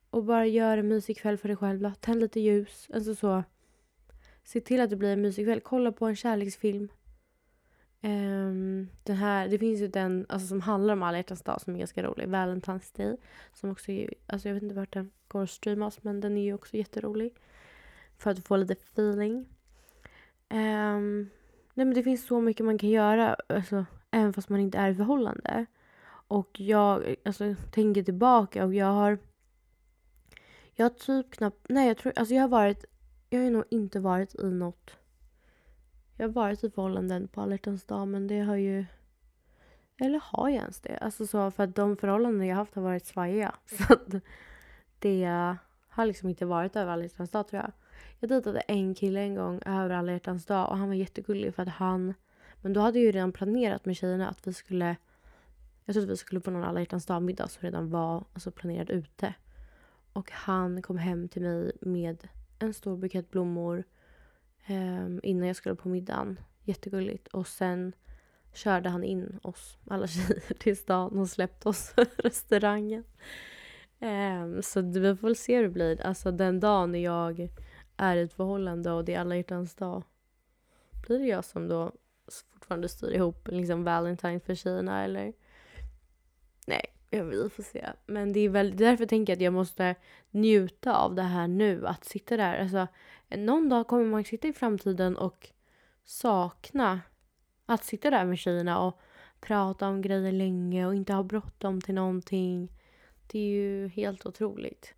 Och 0.10 0.24
bara 0.24 0.46
gör 0.46 0.78
en 0.78 0.88
mysig 0.88 1.18
kväll 1.18 1.38
för 1.38 1.48
dig 1.48 1.58
själv. 1.58 1.82
Då. 1.82 1.92
Tänd 2.00 2.20
lite 2.20 2.40
ljus. 2.40 2.90
Alltså 2.94 3.16
så. 3.16 3.44
Se 4.44 4.60
till 4.60 4.82
att 4.82 4.90
det 4.90 4.96
blir 4.96 5.14
en 5.14 5.22
mysig 5.22 5.46
kväll. 5.46 5.62
Kolla 5.62 5.92
på 5.92 6.06
en 6.06 6.16
kärleksfilm. 6.16 6.90
Um, 8.02 8.90
den 9.04 9.16
här, 9.16 9.48
det 9.48 9.60
finns 9.60 9.82
ju 9.82 9.88
den 9.88 10.26
alltså, 10.30 10.48
som 10.48 10.62
handlar 10.62 10.94
om 10.94 11.04
alla 11.04 11.18
hjärtans 11.18 11.42
dag 11.42 11.62
som 11.62 11.76
är 11.76 11.80
ganska 11.80 12.04
rolig. 12.04 12.28
Valentine's 12.28 12.98
Day. 12.98 13.18
Som 13.54 13.72
också 13.72 13.92
är, 13.92 14.14
alltså 14.28 14.48
jag 14.48 14.54
vet 14.54 14.64
inte 14.64 14.76
vart 14.76 14.94
den 14.94 15.12
går 15.28 15.44
att 15.44 15.50
streamas 15.50 16.04
men 16.04 16.22
den 16.22 16.38
är 16.38 16.44
ju 16.44 16.54
också 16.54 16.78
jätterolig. 16.78 17.36
För 18.18 18.32
att 18.32 18.48
få 18.48 18.58
lite 18.58 18.74
feeling. 18.74 19.46
Um, 20.50 21.30
nej 21.74 21.86
men 21.86 21.94
det 21.94 22.04
finns 22.04 22.26
så 22.26 22.42
mycket 22.42 22.66
man 22.66 22.78
kan 22.78 22.90
göra. 22.90 23.36
Alltså, 23.50 23.86
även 24.12 24.34
fast 24.34 24.50
man 24.50 24.60
inte 24.60 24.78
är 24.78 24.90
i 24.90 24.96
förhållande. 24.96 25.66
Och 26.28 26.60
jag 26.60 27.16
alltså, 27.26 27.56
tänker 27.72 28.04
tillbaka 28.04 28.66
och 28.66 28.74
jag 28.74 28.94
har... 28.94 29.20
Jag 30.74 30.86
har 30.86 30.90
typ 30.90 31.32
knappt... 31.32 31.66
Nej, 31.70 31.88
jag 31.88 31.98
tror... 31.98 32.14
Alltså 32.16 32.36
jag 32.36 32.42
har 32.42 32.50
varit... 32.50 32.86
Jag 33.30 33.44
har 33.44 33.50
nog 33.50 33.64
inte 33.70 34.00
varit 34.00 34.36
i 34.36 34.46
något... 34.46 34.92
Jag 36.18 36.28
har 36.28 36.34
varit 36.34 36.64
i 36.64 36.70
förhållanden 36.70 37.28
på 37.28 37.42
alla 37.42 37.58
dag 37.88 38.08
men 38.08 38.28
det 38.28 38.40
har 38.40 38.56
ju... 38.56 38.86
Eller 40.00 40.22
har 40.24 40.50
jag 40.50 40.62
ens 40.62 40.82
det? 40.82 40.98
Alltså 40.98 41.28
så 41.28 41.52
för 41.52 41.64
att 41.64 41.76
de 41.76 41.98
förhållanden 41.98 42.48
jag 42.48 42.56
haft 42.56 42.76
har 42.76 42.82
varit 42.82 43.06
svajiga. 43.06 43.56
Så 43.66 43.94
att 43.94 44.24
det 45.00 45.26
har 45.90 46.06
liksom 46.06 46.30
inte 46.30 46.46
varit 46.46 46.76
över 46.76 46.92
alla 46.92 47.08
dag 47.32 47.48
tror 47.48 47.62
jag. 47.62 47.72
Jag 48.20 48.30
dejtade 48.30 48.60
en 48.60 48.96
kille 48.96 49.20
en 49.20 49.36
gång 49.36 49.62
över 49.66 49.90
alla 49.90 50.20
dag 50.48 50.70
och 50.70 50.78
han 50.78 50.88
var 50.88 50.96
jättegullig 50.96 51.56
för 51.56 51.64
att 51.64 51.70
han... 51.70 52.14
Men 52.62 52.74
då 52.74 52.82
hade 52.82 53.00
jag 53.00 53.06
ju 53.06 53.12
redan 53.12 53.32
planerat 53.32 53.86
med 53.86 53.96
tjejerna 53.96 54.30
att 54.30 54.48
vi 54.48 54.54
skulle 54.54 54.96
jag 55.88 55.94
trodde 55.94 56.08
vi 56.08 56.18
skulle 56.18 56.42
på 56.42 56.52
någon 56.52 56.64
alla 56.64 56.80
hjärtans 56.80 57.06
dag-middag 57.06 57.48
som 57.48 57.62
redan 57.62 57.90
var 57.90 58.26
alltså, 58.34 58.52
planerad 58.52 58.90
ute. 58.90 59.34
Och 60.14 60.32
han 60.32 60.82
kom 60.82 60.98
hem 60.98 61.28
till 61.28 61.42
mig 61.42 61.72
med 61.82 62.28
en 62.60 62.74
stor 62.74 62.98
bukett 62.98 63.32
blommor 63.32 63.84
eh, 64.66 65.08
innan 65.24 65.48
jag 65.48 65.56
skulle 65.56 65.76
på 65.76 65.90
middagen. 65.90 66.40
Jättegulligt. 66.64 67.28
Och 67.28 67.48
sen 67.48 67.94
körde 68.54 68.90
han 68.90 69.04
in 69.04 69.40
oss, 69.44 69.78
alla 69.88 70.08
tjejer, 70.08 70.54
till 70.54 70.78
stan 70.78 71.20
och 71.20 71.30
släppte 71.30 71.70
oss 71.70 71.94
restaurangen. 72.18 73.04
Eh, 74.00 74.62
så 74.62 74.82
vi 74.82 75.16
får 75.16 75.28
väl 75.28 75.36
se 75.36 75.56
hur 75.56 75.64
det 75.64 75.70
blir. 75.70 76.02
Alltså 76.02 76.32
den 76.32 76.60
dagen 76.60 76.92
när 76.92 77.00
jag 77.00 77.50
är 77.98 78.16
i 78.16 78.22
ett 78.22 78.34
förhållande 78.34 78.92
och 78.92 79.06
det 79.06 79.14
är 79.14 79.20
alla 79.20 79.36
hjärtans 79.36 79.76
dag. 79.76 80.04
Blir 81.08 81.20
det 81.20 81.28
jag 81.28 81.46
som 81.46 81.68
då 81.68 81.92
fortfarande 82.54 82.90
styr 82.90 83.12
ihop 83.12 83.48
liksom 83.48 83.84
Valentine 83.84 84.40
för 84.40 84.56
tjejerna 84.56 85.04
eller? 85.04 85.34
Nej, 86.68 86.86
vi 87.10 87.50
får 87.50 87.64
se. 87.64 87.90
Men 88.06 88.34
det 88.34 88.40
är 88.40 88.50
väl 88.50 88.78
därför 88.78 89.06
tänker 89.06 89.34
jag 89.34 89.38
att 89.38 89.44
jag 89.44 89.54
måste 89.54 89.96
njuta 90.32 90.96
av 90.96 91.16
det 91.16 91.22
här 91.22 91.48
nu. 91.48 91.88
Att 91.88 92.06
sitta 92.06 92.38
där. 92.38 92.60
Alltså, 92.60 92.88
någon 93.30 93.70
dag 93.70 93.88
kommer 93.88 94.06
man 94.06 94.24
sitta 94.24 94.48
i 94.48 94.54
framtiden 94.54 95.18
och 95.18 95.50
sakna 96.04 97.02
att 97.66 97.84
sitta 97.84 98.10
där 98.10 98.26
med 98.26 98.40
tjejerna 98.40 98.80
och 98.80 99.00
prata 99.40 99.88
om 99.88 100.02
grejer 100.02 100.32
länge 100.32 100.86
och 100.86 100.96
inte 100.96 101.14
ha 101.14 101.24
bråttom 101.24 101.82
till 101.82 101.96
någonting. 101.96 102.72
Det 103.28 103.40
är 103.40 103.50
ju 103.50 103.88
helt 103.88 104.26
otroligt. 104.26 104.94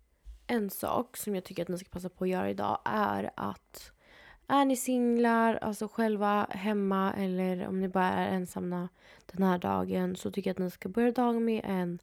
En 0.46 0.70
sak 0.70 1.16
som 1.16 1.34
jag 1.34 1.44
tycker 1.44 1.62
att 1.62 1.68
ni 1.68 1.78
ska 1.78 1.88
passa 1.90 2.08
på 2.08 2.24
att 2.24 2.30
göra 2.30 2.50
idag 2.50 2.78
är 2.84 3.30
att 3.36 3.92
är 4.50 4.64
ni 4.64 4.76
singlar, 4.76 5.54
alltså 5.54 5.88
själva 5.88 6.46
hemma 6.50 7.12
eller 7.12 7.66
om 7.68 7.80
ni 7.80 7.88
bara 7.88 8.08
är 8.08 8.34
ensamma 8.34 8.88
den 9.26 9.42
här 9.42 9.58
dagen 9.58 10.16
så 10.16 10.30
tycker 10.30 10.50
jag 10.50 10.54
att 10.54 10.58
ni 10.58 10.70
ska 10.70 10.88
börja 10.88 11.12
dagen 11.12 11.44
med 11.44 11.60
en 11.64 11.98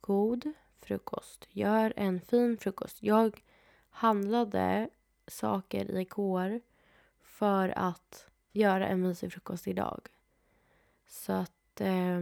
god 0.00 0.52
frukost. 0.80 1.48
Gör 1.50 1.92
en 1.96 2.20
fin 2.20 2.58
frukost. 2.58 3.02
Jag 3.02 3.42
handlade 3.90 4.88
saker 5.26 5.98
igår 5.98 6.60
för 7.22 7.68
att 7.76 8.26
göra 8.52 8.88
en 8.88 9.00
mysig 9.00 9.32
frukost 9.32 9.68
idag. 9.68 10.00
Så 11.06 11.32
att, 11.32 11.80
eh, 11.80 12.20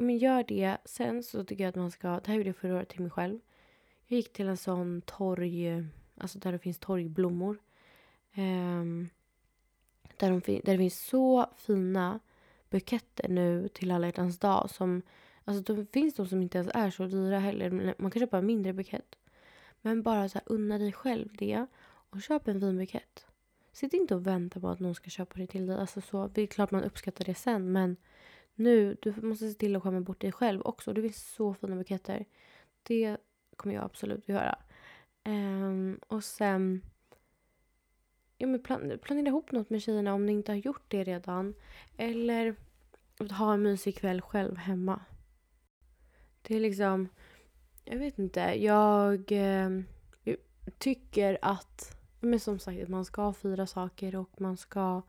men 0.00 0.18
gör 0.18 0.44
det. 0.44 0.76
Sen 0.84 1.22
så 1.22 1.44
tycker 1.44 1.64
jag 1.64 1.68
att 1.68 1.76
man 1.76 1.90
ska, 1.90 2.08
det 2.08 2.26
här 2.26 2.34
gjorde 2.34 2.48
jag 2.48 2.56
förra 2.56 2.76
året 2.76 2.88
till 2.88 3.02
mig 3.02 3.10
själv. 3.10 3.40
Jag 4.06 4.16
gick 4.16 4.32
till 4.32 4.48
en 4.48 4.56
sån 4.56 5.02
torg, 5.06 5.86
alltså 6.18 6.38
där 6.38 6.52
det 6.52 6.58
finns 6.58 6.78
torgblommor 6.78 7.58
Ehm, 8.34 9.08
där, 10.16 10.30
de, 10.30 10.40
där 10.40 10.72
det 10.72 10.78
finns 10.78 11.06
så 11.06 11.46
fina 11.56 12.20
buketter 12.70 13.28
nu 13.28 13.68
till 13.68 13.90
alla 13.90 14.06
hjärtans 14.06 14.38
dag. 14.38 14.70
Som, 14.70 15.02
alltså 15.44 15.74
det 15.74 15.92
finns 15.92 16.14
de 16.14 16.26
som 16.26 16.42
inte 16.42 16.58
ens 16.58 16.70
är 16.74 16.90
så 16.90 17.06
dyra 17.06 17.38
heller. 17.38 17.94
Man 17.98 18.10
kan 18.10 18.20
köpa 18.20 18.38
en 18.38 18.46
mindre 18.46 18.72
bukett. 18.72 19.16
Men 19.80 20.02
bara 20.02 20.28
så 20.28 20.38
här, 20.38 20.42
unna 20.46 20.78
dig 20.78 20.92
själv 20.92 21.28
det 21.38 21.66
och 22.10 22.22
köp 22.22 22.48
en 22.48 22.60
fin 22.60 22.78
bukett. 22.78 23.26
Sitt 23.72 23.92
inte 23.92 24.14
och 24.14 24.26
vänta 24.26 24.60
på 24.60 24.68
att 24.68 24.80
någon 24.80 24.94
ska 24.94 25.10
köpa 25.10 25.38
det 25.38 25.46
till 25.46 25.66
dig. 25.66 25.76
Alltså 25.76 26.00
så, 26.00 26.28
det 26.28 26.42
är 26.42 26.46
klart 26.46 26.70
man 26.70 26.84
uppskattar 26.84 27.24
det 27.24 27.34
sen 27.34 27.72
men 27.72 27.96
nu, 28.54 28.96
du 29.02 29.14
måste 29.22 29.48
se 29.48 29.54
till 29.54 29.76
att 29.76 29.82
skämma 29.82 30.00
bort 30.00 30.20
dig 30.20 30.32
själv 30.32 30.62
också. 30.62 30.92
Det 30.92 31.02
finns 31.02 31.34
så 31.34 31.54
fina 31.54 31.76
buketter. 31.76 32.24
Det 32.82 33.16
kommer 33.56 33.74
jag 33.74 33.84
absolut 33.84 34.28
göra. 34.28 34.58
Um, 35.24 36.00
och 36.08 36.24
sen 36.24 36.82
ja, 38.42 38.46
men 38.46 38.62
plan 38.62 38.98
planera 39.02 39.26
ihop 39.26 39.52
något 39.52 39.70
med 39.70 39.82
tjejerna 39.82 40.14
om 40.14 40.26
ni 40.26 40.32
inte 40.32 40.52
har 40.52 40.56
gjort 40.56 40.82
det 40.88 41.04
redan. 41.04 41.54
Eller 41.96 42.56
ha 43.30 43.54
en 43.54 43.62
mysig 43.62 43.96
kväll 43.96 44.20
själv 44.20 44.56
hemma. 44.56 45.00
Det 46.42 46.56
är 46.56 46.60
liksom... 46.60 47.08
Jag 47.84 47.98
vet 47.98 48.18
inte. 48.18 48.40
Jag 48.40 49.32
eh, 49.32 49.70
tycker 50.78 51.38
att... 51.42 51.96
Men 52.20 52.40
som 52.40 52.58
sagt, 52.58 52.88
man 52.88 53.04
ska 53.04 53.32
fira 53.32 53.66
saker 53.66 54.16
och 54.16 54.40
man 54.40 54.56
ska 54.56 55.02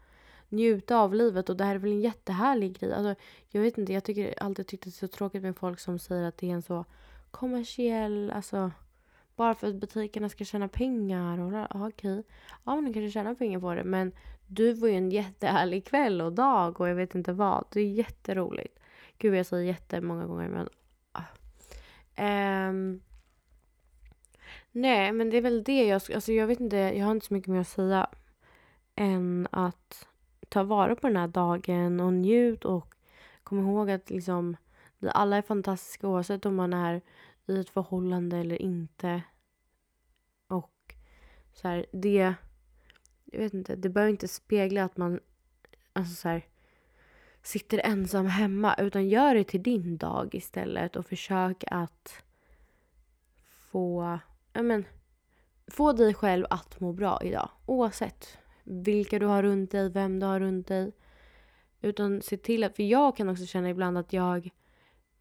njuta 0.49 0.97
av 0.97 1.13
livet. 1.13 1.49
Och 1.49 1.57
det 1.57 1.63
här 1.63 1.75
är 1.75 1.79
väl 1.79 1.91
en 1.91 2.01
jättehärlig 2.01 2.79
grej. 2.79 2.93
Alltså, 2.93 3.23
jag 3.49 3.61
vet 3.61 3.77
inte, 3.77 3.93
jag 3.93 4.03
tycker 4.03 4.43
alltid 4.43 4.67
tyckt 4.67 4.81
att 4.81 4.93
det 4.93 4.97
är 4.97 5.07
så 5.07 5.07
tråkigt 5.07 5.41
med 5.41 5.57
folk 5.57 5.79
som 5.79 5.99
säger 5.99 6.23
att 6.23 6.37
det 6.37 6.49
är 6.49 6.53
en 6.53 6.61
så 6.61 6.85
kommersiell... 7.31 8.31
Alltså, 8.31 8.71
bara 9.35 9.55
för 9.55 9.67
att 9.67 9.75
butikerna 9.75 10.29
ska 10.29 10.45
tjäna 10.45 10.67
pengar. 10.67 11.39
Och, 11.39 11.53
ja, 11.53 11.67
okej. 11.71 12.23
Ja, 12.63 12.75
men 12.75 12.85
de 12.85 12.93
kanske 12.93 13.11
tjänar 13.11 13.35
pengar 13.35 13.59
på 13.59 13.73
det. 13.73 13.83
Men 13.83 14.11
du 14.47 14.75
får 14.75 14.89
ju 14.89 14.95
en 14.95 15.11
jättehärlig 15.11 15.85
kväll 15.85 16.21
och 16.21 16.33
dag 16.33 16.81
och 16.81 16.89
jag 16.89 16.95
vet 16.95 17.15
inte 17.15 17.33
vad. 17.33 17.65
Det 17.71 17.79
är 17.79 17.87
jätteroligt. 17.87 18.79
Gud, 19.17 19.35
jag 19.35 19.45
säger 19.45 19.67
jättemånga 19.67 20.25
gånger 20.25 20.49
men... 20.49 20.69
Um, 22.17 23.01
nej, 24.71 25.11
men 25.11 25.29
det 25.29 25.37
är 25.37 25.41
väl 25.41 25.63
det 25.63 25.87
jag... 25.87 26.01
Alltså 26.15 26.31
jag 26.31 26.47
vet 26.47 26.59
inte, 26.59 26.77
jag 26.77 27.05
har 27.05 27.11
inte 27.11 27.25
så 27.25 27.33
mycket 27.33 27.49
mer 27.49 27.59
att 27.59 27.67
säga 27.67 28.07
än 28.95 29.47
att 29.51 30.07
ta 30.49 30.63
vara 30.63 30.95
på 30.95 31.07
den 31.07 31.17
här 31.17 31.27
dagen 31.27 31.99
och 31.99 32.13
njut 32.13 32.65
och 32.65 32.95
kom 33.43 33.59
ihåg 33.59 33.91
att 33.91 34.09
liksom 34.09 34.57
vi 34.99 35.09
alla 35.13 35.37
är 35.37 35.41
fantastiska 35.41 36.07
oavsett 36.07 36.45
om 36.45 36.55
man 36.55 36.73
är 36.73 37.01
i 37.47 37.59
ett 37.59 37.69
förhållande 37.69 38.37
eller 38.37 38.61
inte. 38.61 39.21
Och 40.47 40.95
så 41.53 41.67
här, 41.67 41.85
det... 41.91 42.33
Jag 43.25 43.39
vet 43.39 43.53
inte, 43.53 43.75
det 43.75 43.89
behöver 43.89 44.11
inte 44.11 44.27
spegla 44.27 44.83
att 44.83 44.97
man 44.97 45.19
alltså 45.93 46.15
så 46.15 46.29
här, 46.29 46.45
sitter 47.41 47.81
ensam 47.83 48.25
hemma. 48.25 48.75
Utan 48.75 49.09
gör 49.09 49.35
det 49.35 49.43
till 49.43 49.63
din 49.63 49.97
dag 49.97 50.35
istället 50.35 50.95
och 50.95 51.05
försök 51.05 51.63
att 51.67 52.23
få... 53.71 54.19
Ja, 54.53 54.61
men, 54.61 54.85
få 55.67 55.93
dig 55.93 56.13
själv 56.13 56.45
att 56.49 56.79
må 56.79 56.93
bra 56.93 57.19
idag. 57.23 57.49
Oavsett 57.65 58.37
vilka 58.63 59.19
du 59.19 59.25
har 59.25 59.43
runt 59.43 59.71
dig, 59.71 59.89
vem 59.89 60.19
du 60.19 60.25
har 60.25 60.39
runt 60.39 60.67
dig. 60.67 60.91
Utan 61.81 62.21
se 62.21 62.37
till 62.37 62.63
att, 62.63 62.75
för 62.75 62.83
jag 62.83 63.17
kan 63.17 63.29
också 63.29 63.45
känna 63.45 63.69
ibland 63.69 63.97
att 63.97 64.13
jag 64.13 64.49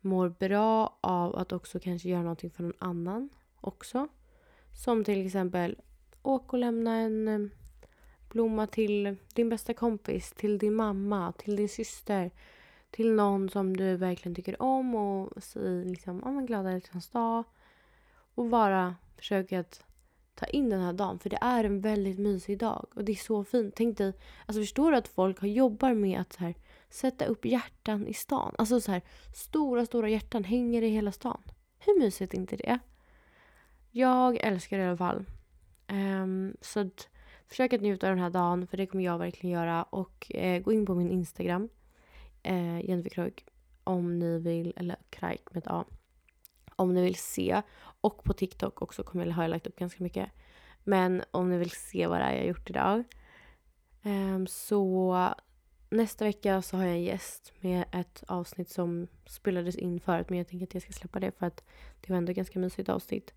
mår 0.04 0.28
bra 0.28 0.98
av 1.00 1.36
att 1.36 1.52
också 1.52 1.80
kanske 1.80 2.08
göra 2.08 2.22
någonting 2.22 2.50
för 2.50 2.62
någon 2.62 2.72
annan 2.78 3.28
också. 3.60 4.08
Som 4.84 5.04
till 5.04 5.26
exempel 5.26 5.76
åk 6.22 6.52
och 6.52 6.58
lämna 6.58 6.96
en 6.96 7.28
eh, 7.28 7.50
blomma 8.28 8.66
till 8.66 9.16
din 9.34 9.48
bästa 9.48 9.74
kompis, 9.74 10.32
till 10.32 10.58
din 10.58 10.74
mamma, 10.74 11.32
till 11.32 11.56
din 11.56 11.68
syster. 11.68 12.30
Till 12.90 13.12
någon 13.12 13.48
som 13.48 13.76
du 13.76 13.96
verkligen 13.96 14.34
tycker 14.34 14.62
om 14.62 14.94
och 14.94 15.42
säg 15.42 15.84
liksom, 15.84 16.20
ja 16.24 16.30
men 16.30 16.46
glada 16.46 16.72
hjärtans 16.72 17.08
dag. 17.08 17.44
Och 18.34 18.46
bara 18.46 18.96
försöka 19.16 19.60
att 19.60 19.84
ta 20.34 20.46
in 20.46 20.70
den 20.70 20.80
här 20.80 20.92
dagen. 20.92 21.18
För 21.18 21.30
det 21.30 21.38
är 21.40 21.64
en 21.64 21.80
väldigt 21.80 22.18
mysig 22.18 22.58
dag 22.58 22.86
och 22.94 23.04
det 23.04 23.12
är 23.12 23.16
så 23.16 23.44
fint. 23.44 23.74
Tänk 23.76 23.98
dig, 23.98 24.12
alltså 24.46 24.60
förstår 24.60 24.90
du 24.90 24.96
att 24.96 25.08
folk 25.08 25.42
jobbar 25.42 25.94
med 25.94 26.20
att 26.20 26.32
så 26.32 26.40
här, 26.40 26.54
sätta 26.92 27.24
upp 27.24 27.44
hjärtan 27.44 28.06
i 28.06 28.14
stan? 28.14 28.54
Alltså 28.58 28.80
så 28.80 28.92
här, 28.92 29.02
stora, 29.34 29.86
stora 29.86 30.08
hjärtan 30.08 30.44
hänger 30.44 30.82
i 30.82 30.88
hela 30.88 31.12
stan. 31.12 31.42
Hur 31.78 32.00
mysigt 32.00 32.34
är 32.34 32.38
inte 32.38 32.56
det? 32.56 32.78
Jag 33.90 34.36
älskar 34.36 34.78
det 34.78 34.84
i 34.84 34.86
alla 34.86 34.96
fall. 34.96 35.24
Um, 35.88 36.56
så 36.60 36.80
att, 36.80 37.08
försök 37.48 37.72
att 37.72 37.80
njuta 37.80 38.08
av 38.08 38.14
den 38.14 38.22
här 38.22 38.30
dagen 38.30 38.66
för 38.66 38.76
det 38.76 38.86
kommer 38.86 39.04
jag 39.04 39.18
verkligen 39.18 39.54
göra. 39.54 39.82
Och 39.82 40.34
eh, 40.34 40.62
gå 40.62 40.72
in 40.72 40.86
på 40.86 40.94
min 40.94 41.10
Instagram, 41.10 41.68
eh, 42.42 42.80
Jennifer 42.88 43.10
Krög, 43.10 43.44
om 43.84 44.18
ni 44.18 44.38
vill, 44.38 44.72
eller 44.76 44.96
Krajk 45.10 45.42
med 45.50 45.58
ett 45.58 45.70
A. 45.70 45.84
Om 46.76 46.94
ni 46.94 47.02
vill 47.02 47.14
se 47.14 47.62
och 48.00 48.24
på 48.24 48.32
TikTok 48.32 48.82
också 48.82 49.02
kommer 49.02 49.26
jag, 49.26 49.32
har 49.32 49.42
jag 49.42 49.50
lagt 49.50 49.66
upp 49.66 49.76
ganska 49.76 50.02
mycket. 50.02 50.30
Men 50.84 51.22
om 51.30 51.50
ni 51.50 51.58
vill 51.58 51.70
se 51.70 52.06
vad 52.06 52.20
det 52.20 52.24
är 52.24 52.32
jag 52.32 52.40
har 52.40 52.48
gjort 52.48 52.70
idag. 52.70 53.04
Um, 54.02 54.46
så 54.46 55.16
nästa 55.92 56.24
vecka 56.24 56.62
så 56.62 56.76
har 56.76 56.84
jag 56.84 56.94
en 56.94 57.02
gäst 57.02 57.52
med 57.60 57.84
ett 57.92 58.24
avsnitt 58.26 58.70
som 58.70 59.06
spelades 59.26 59.76
in 59.76 60.00
förut. 60.00 60.28
Men 60.28 60.38
jag 60.38 60.48
tänker 60.48 60.66
att 60.66 60.74
jag 60.74 60.82
ska 60.82 60.92
släppa 60.92 61.20
det 61.20 61.38
för 61.38 61.46
att 61.46 61.64
det 62.00 62.12
var 62.12 62.16
ändå 62.16 62.30
ett 62.30 62.36
ganska 62.36 62.58
mysigt 62.58 62.88
avsnitt. 62.88 63.34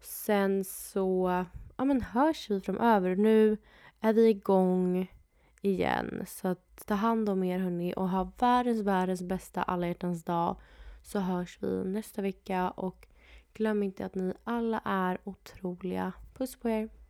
Sen 0.00 0.64
så 0.64 1.44
ja, 1.76 1.84
men 1.84 2.02
hörs 2.02 2.50
vi 2.50 2.60
framöver. 2.60 3.16
Nu 3.16 3.56
är 4.00 4.12
vi 4.12 4.28
igång 4.28 5.12
igen. 5.60 6.24
Så 6.26 6.48
att 6.48 6.86
ta 6.86 6.94
hand 6.94 7.28
om 7.28 7.44
er 7.44 7.58
hörni 7.58 7.94
och 7.96 8.08
ha 8.08 8.32
världens, 8.38 8.80
världens 8.80 9.22
bästa 9.22 9.62
alla 9.62 9.88
hjärtans 9.88 10.24
dag. 10.24 10.56
Så 11.02 11.18
hörs 11.18 11.58
vi 11.60 11.84
nästa 11.84 12.22
vecka 12.22 12.70
och 12.70 13.06
Glöm 13.54 13.82
inte 13.82 14.06
att 14.06 14.14
ni 14.14 14.34
alla 14.44 14.80
är 14.84 15.18
otroliga. 15.24 16.12
Puss 16.34 16.56
på 16.56 16.68
er! 16.68 17.01